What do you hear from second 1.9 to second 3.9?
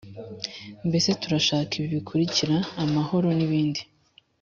bikurikira amahoro nibindi